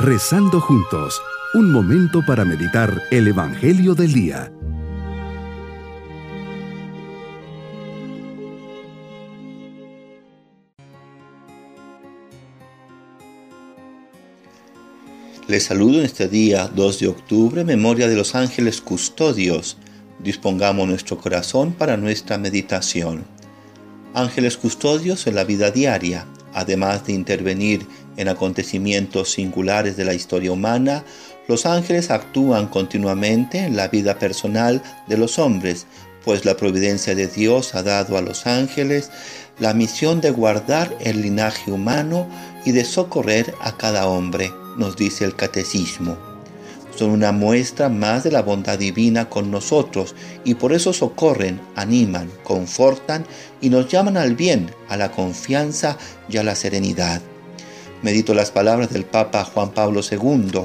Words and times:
Rezando 0.00 0.60
juntos, 0.60 1.20
un 1.54 1.72
momento 1.72 2.24
para 2.24 2.44
meditar 2.44 3.02
el 3.10 3.26
Evangelio 3.26 3.96
del 3.96 4.12
Día. 4.12 4.52
Les 15.48 15.64
saludo 15.64 15.98
en 15.98 16.04
este 16.04 16.28
día 16.28 16.68
2 16.68 17.00
de 17.00 17.08
octubre, 17.08 17.64
memoria 17.64 18.06
de 18.06 18.14
los 18.14 18.36
ángeles 18.36 18.80
custodios. 18.80 19.78
Dispongamos 20.20 20.86
nuestro 20.86 21.18
corazón 21.18 21.72
para 21.72 21.96
nuestra 21.96 22.38
meditación. 22.38 23.24
Ángeles 24.14 24.58
custodios 24.58 25.26
en 25.26 25.34
la 25.34 25.42
vida 25.42 25.72
diaria, 25.72 26.24
además 26.54 27.04
de 27.04 27.14
intervenir 27.14 27.84
en 28.18 28.28
acontecimientos 28.28 29.32
singulares 29.32 29.96
de 29.96 30.04
la 30.04 30.12
historia 30.12 30.52
humana, 30.52 31.04
los 31.46 31.64
ángeles 31.64 32.10
actúan 32.10 32.66
continuamente 32.66 33.60
en 33.60 33.76
la 33.76 33.88
vida 33.88 34.18
personal 34.18 34.82
de 35.06 35.16
los 35.16 35.38
hombres, 35.38 35.86
pues 36.24 36.44
la 36.44 36.56
providencia 36.56 37.14
de 37.14 37.28
Dios 37.28 37.74
ha 37.74 37.82
dado 37.82 38.18
a 38.18 38.20
los 38.20 38.46
ángeles 38.46 39.10
la 39.58 39.72
misión 39.72 40.20
de 40.20 40.30
guardar 40.30 40.94
el 41.00 41.22
linaje 41.22 41.70
humano 41.70 42.28
y 42.64 42.72
de 42.72 42.84
socorrer 42.84 43.54
a 43.62 43.76
cada 43.76 44.08
hombre, 44.08 44.52
nos 44.76 44.96
dice 44.96 45.24
el 45.24 45.36
catecismo. 45.36 46.18
Son 46.96 47.10
una 47.10 47.30
muestra 47.30 47.88
más 47.88 48.24
de 48.24 48.32
la 48.32 48.42
bondad 48.42 48.76
divina 48.76 49.28
con 49.28 49.52
nosotros 49.52 50.16
y 50.44 50.54
por 50.56 50.72
eso 50.72 50.92
socorren, 50.92 51.60
animan, 51.76 52.28
confortan 52.42 53.24
y 53.60 53.70
nos 53.70 53.86
llaman 53.88 54.16
al 54.16 54.34
bien, 54.34 54.72
a 54.88 54.96
la 54.96 55.12
confianza 55.12 55.96
y 56.28 56.38
a 56.38 56.42
la 56.42 56.56
serenidad 56.56 57.22
medito 58.02 58.34
las 58.34 58.50
palabras 58.50 58.90
del 58.90 59.04
Papa 59.04 59.44
Juan 59.44 59.70
Pablo 59.70 60.00
II, 60.08 60.62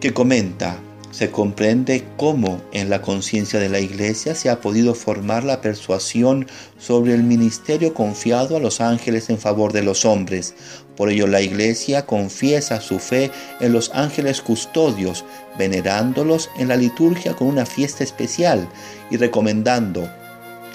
que 0.00 0.12
comenta, 0.12 0.78
se 1.10 1.30
comprende 1.30 2.04
cómo 2.16 2.60
en 2.72 2.90
la 2.90 3.00
conciencia 3.02 3.58
de 3.58 3.68
la 3.68 3.80
Iglesia 3.80 4.34
se 4.34 4.50
ha 4.50 4.60
podido 4.60 4.94
formar 4.94 5.42
la 5.42 5.60
persuasión 5.60 6.46
sobre 6.78 7.14
el 7.14 7.22
ministerio 7.22 7.94
confiado 7.94 8.56
a 8.56 8.60
los 8.60 8.80
ángeles 8.80 9.30
en 9.30 9.38
favor 9.38 9.72
de 9.72 9.82
los 9.82 10.04
hombres. 10.04 10.54
Por 10.96 11.10
ello 11.10 11.26
la 11.26 11.40
Iglesia 11.40 12.04
confiesa 12.04 12.80
su 12.80 12.98
fe 12.98 13.30
en 13.60 13.72
los 13.72 13.90
ángeles 13.94 14.42
custodios, 14.42 15.24
venerándolos 15.58 16.50
en 16.58 16.68
la 16.68 16.76
liturgia 16.76 17.34
con 17.34 17.48
una 17.48 17.64
fiesta 17.66 18.04
especial 18.04 18.68
y 19.10 19.16
recomendando 19.16 20.08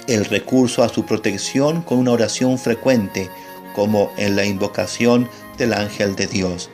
el 0.08 0.26
recurso 0.26 0.84
a 0.84 0.90
su 0.90 1.06
protección 1.06 1.82
con 1.82 2.00
una 2.00 2.12
oración 2.12 2.58
frecuente, 2.58 3.30
como 3.74 4.12
en 4.18 4.36
la 4.36 4.46
invocación 4.46 5.30
del 5.58 5.74
ángel 5.74 6.16
de 6.16 6.28
Dios. 6.28 6.70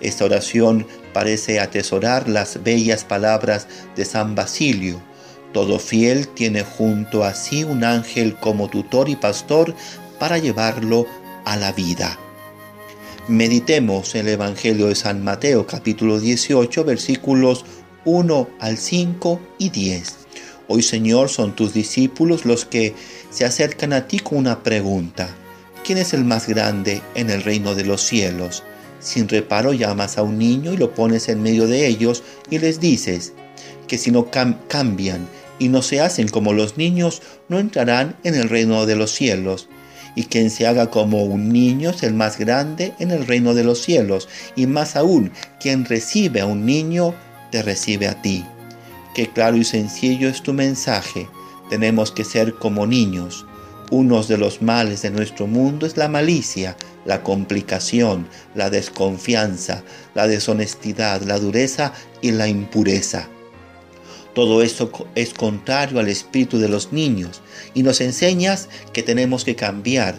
Esta 0.00 0.24
oración 0.24 0.86
parece 1.12 1.60
atesorar 1.60 2.28
las 2.28 2.62
bellas 2.62 3.04
palabras 3.04 3.68
de 3.96 4.04
San 4.04 4.34
Basilio. 4.34 5.00
Todo 5.52 5.78
fiel 5.78 6.28
tiene 6.28 6.62
junto 6.62 7.24
a 7.24 7.34
sí 7.34 7.62
un 7.62 7.84
ángel 7.84 8.34
como 8.36 8.68
tutor 8.68 9.08
y 9.08 9.16
pastor 9.16 9.74
para 10.18 10.38
llevarlo 10.38 11.06
a 11.44 11.56
la 11.56 11.72
vida. 11.72 12.18
Meditemos 13.28 14.14
el 14.14 14.28
Evangelio 14.28 14.88
de 14.88 14.96
San 14.96 15.22
Mateo 15.22 15.66
capítulo 15.66 16.18
18 16.18 16.84
versículos 16.84 17.64
1 18.04 18.48
al 18.58 18.78
5 18.78 19.40
y 19.58 19.70
10. 19.70 20.16
Hoy 20.66 20.82
Señor 20.82 21.28
son 21.28 21.54
tus 21.54 21.72
discípulos 21.72 22.44
los 22.44 22.64
que 22.64 22.94
se 23.30 23.44
acercan 23.44 23.92
a 23.92 24.08
ti 24.08 24.18
con 24.18 24.38
una 24.38 24.62
pregunta. 24.62 25.36
¿Quién 25.84 25.98
es 25.98 26.14
el 26.14 26.24
más 26.24 26.46
grande 26.46 27.02
en 27.16 27.28
el 27.28 27.42
reino 27.42 27.74
de 27.74 27.84
los 27.84 28.02
cielos? 28.02 28.62
Sin 29.00 29.28
reparo 29.28 29.72
llamas 29.72 30.16
a 30.16 30.22
un 30.22 30.38
niño 30.38 30.72
y 30.72 30.76
lo 30.76 30.94
pones 30.94 31.28
en 31.28 31.42
medio 31.42 31.66
de 31.66 31.88
ellos 31.88 32.22
y 32.50 32.60
les 32.60 32.78
dices 32.78 33.32
que 33.88 33.98
si 33.98 34.12
no 34.12 34.30
cambian 34.30 35.26
y 35.58 35.68
no 35.68 35.82
se 35.82 36.00
hacen 36.00 36.28
como 36.28 36.52
los 36.52 36.78
niños, 36.78 37.20
no 37.48 37.58
entrarán 37.58 38.16
en 38.22 38.36
el 38.36 38.48
reino 38.48 38.86
de 38.86 38.94
los 38.94 39.10
cielos. 39.10 39.68
Y 40.14 40.24
quien 40.24 40.50
se 40.50 40.68
haga 40.68 40.88
como 40.88 41.24
un 41.24 41.48
niño 41.48 41.90
es 41.90 42.04
el 42.04 42.14
más 42.14 42.38
grande 42.38 42.92
en 43.00 43.10
el 43.10 43.26
reino 43.26 43.52
de 43.52 43.64
los 43.64 43.82
cielos. 43.82 44.28
Y 44.54 44.68
más 44.68 44.94
aún, 44.94 45.32
quien 45.60 45.84
recibe 45.84 46.42
a 46.42 46.46
un 46.46 46.64
niño, 46.64 47.12
te 47.50 47.60
recibe 47.60 48.06
a 48.06 48.22
ti. 48.22 48.44
Qué 49.16 49.28
claro 49.28 49.56
y 49.56 49.64
sencillo 49.64 50.28
es 50.28 50.42
tu 50.44 50.52
mensaje. 50.52 51.28
Tenemos 51.70 52.12
que 52.12 52.24
ser 52.24 52.54
como 52.54 52.86
niños 52.86 53.46
uno 53.92 54.22
de 54.22 54.38
los 54.38 54.62
males 54.62 55.02
de 55.02 55.10
nuestro 55.10 55.46
mundo 55.46 55.84
es 55.84 55.98
la 55.98 56.08
malicia, 56.08 56.78
la 57.04 57.22
complicación, 57.22 58.26
la 58.54 58.70
desconfianza, 58.70 59.84
la 60.14 60.26
deshonestidad, 60.26 61.20
la 61.20 61.38
dureza 61.38 61.92
y 62.22 62.30
la 62.30 62.48
impureza. 62.48 63.28
Todo 64.34 64.62
eso 64.62 64.90
es 65.14 65.34
contrario 65.34 66.00
al 66.00 66.08
espíritu 66.08 66.58
de 66.58 66.70
los 66.70 66.90
niños 66.90 67.42
y 67.74 67.82
nos 67.82 68.00
enseñas 68.00 68.70
que 68.94 69.02
tenemos 69.02 69.44
que 69.44 69.56
cambiar, 69.56 70.14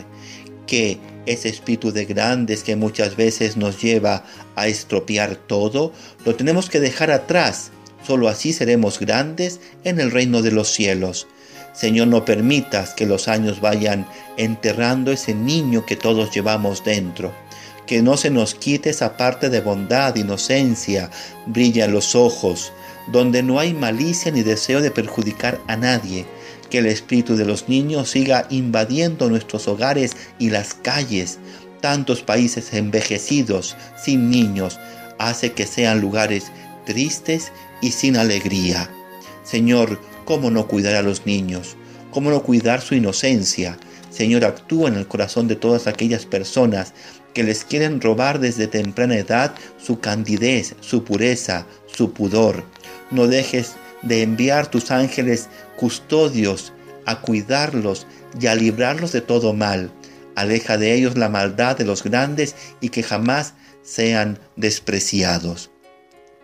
que 0.68 1.00
ese 1.26 1.50
espíritu 1.50 1.92
de 1.92 2.06
grandes 2.06 2.62
que 2.62 2.76
muchas 2.76 3.16
veces 3.16 3.58
nos 3.58 3.82
lleva 3.82 4.24
a 4.56 4.68
estropear 4.68 5.36
todo, 5.36 5.94
lo 6.26 6.36
tenemos 6.36 6.70
que 6.70 6.80
dejar 6.80 7.10
atrás. 7.10 7.72
Solo 8.06 8.28
así 8.28 8.54
seremos 8.54 9.00
grandes 9.00 9.62
en 9.84 10.00
el 10.00 10.12
reino 10.12 10.44
de 10.44 10.52
los 10.52 10.70
cielos. 10.70 11.26
Señor, 11.74 12.08
no 12.08 12.24
permitas 12.24 12.94
que 12.94 13.08
los 13.08 13.28
años 13.28 13.60
vayan 13.60 14.06
enterrando 14.38 15.12
ese 15.12 15.34
niño 15.34 15.86
que 15.86 15.96
todos 15.96 16.32
llevamos 16.32 16.84
dentro. 16.84 17.34
Que 17.88 18.02
no 18.02 18.16
se 18.16 18.30
nos 18.30 18.54
quite 18.54 18.92
esa 18.92 19.18
parte 19.18 19.50
de 19.50 19.60
bondad, 19.60 20.16
inocencia, 20.16 21.10
brilla 21.48 21.88
los 21.88 22.16
ojos, 22.16 22.72
donde 23.12 23.44
no 23.44 23.60
hay 23.60 23.74
malicia 23.74 24.32
ni 24.32 24.44
deseo 24.44 24.82
de 24.82 24.92
perjudicar 24.92 25.60
a 25.68 25.76
nadie. 25.76 26.26
Que 26.70 26.78
el 26.78 26.86
espíritu 26.86 27.36
de 27.36 27.46
los 27.46 27.68
niños 27.68 28.12
siga 28.12 28.46
invadiendo 28.50 29.30
nuestros 29.30 29.68
hogares 29.68 30.16
y 30.40 30.52
las 30.52 30.76
calles. 30.76 31.40
Tantos 31.82 32.22
países 32.22 32.74
envejecidos, 32.74 33.76
sin 34.02 34.30
niños, 34.30 34.80
hace 35.20 35.52
que 35.52 35.66
sean 35.66 36.02
lugares 36.02 36.46
tristes 36.86 37.52
y 37.82 37.92
sin 37.92 38.16
alegría. 38.16 38.90
Señor, 39.44 40.00
¿Cómo 40.26 40.50
no 40.50 40.68
cuidar 40.68 40.96
a 40.96 41.02
los 41.02 41.26
niños? 41.26 41.76
¿Cómo 42.12 42.30
no 42.30 42.44
cuidar 42.44 42.82
su 42.82 42.96
inocencia? 42.96 43.78
Señor, 44.10 44.46
actúa 44.46 44.88
en 44.88 44.96
el 44.96 45.08
corazón 45.08 45.48
de 45.48 45.56
todas 45.56 45.88
aquellas 45.88 46.26
personas 46.26 46.94
que 47.34 47.44
les 47.44 47.66
quieren 47.66 48.00
robar 48.00 48.40
desde 48.40 48.68
temprana 48.68 49.18
edad 49.18 49.54
su 49.78 50.00
candidez, 50.00 50.76
su 50.80 51.04
pureza, 51.04 51.66
su 51.88 52.14
pudor. 52.14 52.64
No 53.12 53.28
dejes 53.28 53.74
de 54.02 54.22
enviar 54.22 54.68
tus 54.68 54.92
ángeles 54.92 55.50
custodios 55.76 56.72
a 57.06 57.20
cuidarlos 57.20 58.08
y 58.40 58.48
a 58.48 58.56
librarlos 58.56 59.12
de 59.12 59.22
todo 59.22 59.54
mal. 59.54 59.92
Aleja 60.36 60.78
de 60.78 60.94
ellos 60.94 61.18
la 61.18 61.30
maldad 61.30 61.78
de 61.78 61.86
los 61.86 62.04
grandes 62.04 62.56
y 62.80 62.90
que 62.90 63.04
jamás 63.04 63.56
sean 63.82 64.40
despreciados. 64.56 65.73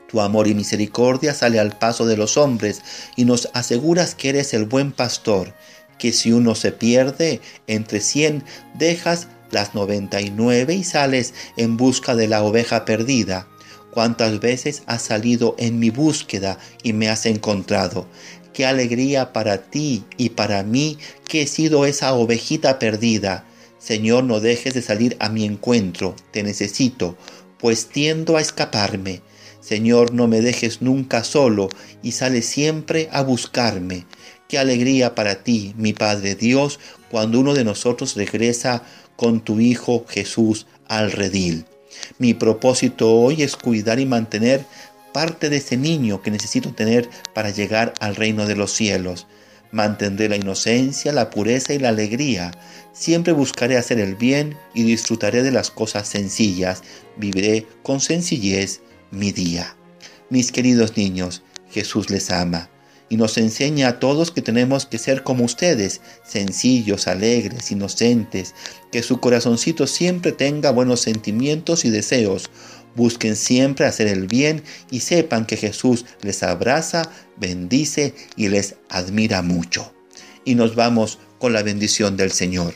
Tu 0.10 0.22
amor 0.22 0.48
y 0.48 0.56
misericordia 0.56 1.36
sale 1.36 1.60
al 1.60 1.78
paso 1.78 2.06
de 2.08 2.18
los 2.18 2.36
hombres 2.36 2.82
y 3.16 3.26
nos 3.26 3.50
aseguras 3.54 4.16
que 4.16 4.30
eres 4.30 4.54
el 4.56 4.66
buen 4.66 4.92
pastor, 4.92 5.54
que 6.00 6.14
si 6.14 6.32
uno 6.32 6.56
se 6.56 6.72
pierde 6.72 7.42
entre 7.68 8.02
cien, 8.02 8.44
dejas 8.74 9.28
las 9.52 9.76
noventa 9.76 10.20
y 10.20 10.32
nueve 10.32 10.74
y 10.74 10.84
sales 10.84 11.34
en 11.58 11.78
busca 11.78 12.16
de 12.16 12.28
la 12.28 12.44
oveja 12.44 12.86
perdida. 12.86 13.48
Cuántas 13.92 14.40
veces 14.40 14.84
has 14.88 15.04
salido 15.04 15.56
en 15.60 15.80
mi 15.80 15.90
búsqueda 15.90 16.58
y 16.84 16.94
me 16.94 17.10
has 17.10 17.26
encontrado. 17.26 18.08
Qué 18.54 18.66
alegría 18.66 19.32
para 19.32 19.70
ti 19.70 20.04
y 20.18 20.30
para 20.30 20.64
mí 20.64 20.98
que 21.28 21.44
he 21.44 21.48
sido 21.48 21.86
esa 21.86 22.14
ovejita 22.14 22.80
perdida. 22.80 23.46
Señor, 23.78 24.24
no 24.24 24.40
dejes 24.40 24.74
de 24.74 24.82
salir 24.82 25.16
a 25.20 25.30
mi 25.30 25.46
encuentro, 25.46 26.16
te 26.32 26.44
necesito, 26.44 27.18
pues 27.60 27.88
tiendo 27.88 28.38
a 28.38 28.42
escaparme. 28.42 29.22
Señor, 29.62 30.14
no 30.14 30.28
me 30.28 30.42
dejes 30.42 30.82
nunca 30.82 31.24
solo 31.24 31.70
y 32.02 32.14
sale 32.14 32.42
siempre 32.42 33.10
a 33.12 33.22
buscarme. 33.24 34.06
Qué 34.48 34.58
alegría 34.58 35.16
para 35.16 35.44
ti, 35.44 35.74
mi 35.78 35.94
Padre 35.94 36.36
Dios, 36.36 36.80
cuando 37.12 37.40
uno 37.40 37.54
de 37.54 37.64
nosotros 37.64 38.16
regresa 38.16 38.84
con 39.16 39.42
tu 39.42 39.60
Hijo 39.60 40.06
Jesús 40.08 40.66
al 40.88 41.12
redil. 41.12 41.66
Mi 42.18 42.34
propósito 42.34 43.12
hoy 43.12 43.44
es 43.44 43.56
cuidar 43.56 44.00
y 44.00 44.06
mantener 44.06 44.66
parte 45.14 45.50
de 45.50 45.58
ese 45.58 45.76
niño 45.76 46.22
que 46.22 46.32
necesito 46.32 46.74
tener 46.74 47.10
para 47.34 47.50
llegar 47.50 47.94
al 48.00 48.16
reino 48.16 48.46
de 48.46 48.56
los 48.56 48.72
cielos. 48.72 49.28
Mantendré 49.72 50.30
la 50.30 50.36
inocencia, 50.36 51.12
la 51.12 51.30
pureza 51.30 51.74
y 51.74 51.80
la 51.80 51.90
alegría. 51.90 52.52
Siempre 52.94 53.34
buscaré 53.34 53.78
hacer 53.78 54.00
el 54.00 54.16
bien 54.16 54.58
y 54.74 54.84
disfrutaré 54.84 55.44
de 55.44 55.52
las 55.52 55.70
cosas 55.70 56.08
sencillas. 56.08 56.82
Viviré 57.18 57.68
con 57.84 58.00
sencillez 58.00 58.82
mi 59.12 59.32
día. 59.32 59.76
Mis 60.30 60.52
queridos 60.52 60.98
niños, 60.98 61.44
Jesús 61.72 62.10
les 62.10 62.32
ama 62.32 62.70
y 63.10 63.18
nos 63.18 63.38
enseña 63.38 63.88
a 63.88 64.00
todos 64.00 64.32
que 64.32 64.42
tenemos 64.42 64.86
que 64.86 65.00
ser 65.00 65.24
como 65.24 65.44
ustedes, 65.44 66.02
sencillos, 66.24 67.08
alegres, 67.08 67.72
inocentes, 67.72 68.54
que 68.92 69.02
su 69.02 69.20
corazoncito 69.20 69.88
siempre 69.88 70.32
tenga 70.32 70.72
buenos 70.72 71.02
sentimientos 71.02 71.86
y 71.86 71.90
deseos. 71.90 72.52
Busquen 72.96 73.36
siempre 73.36 73.86
hacer 73.86 74.08
el 74.08 74.28
bien 74.28 74.64
y 74.92 75.00
sepan 75.00 75.46
que 75.46 75.58
Jesús 75.58 76.06
les 76.22 76.44
abraza, 76.44 77.10
bendice 77.38 78.14
y 78.36 78.50
les 78.50 78.76
admira 78.90 79.42
mucho. 79.42 79.92
Y 80.46 80.56
nos 80.56 80.76
vamos 80.76 81.20
con 81.40 81.54
la 81.54 81.64
bendición 81.64 82.16
del 82.16 82.32
Señor. 82.32 82.76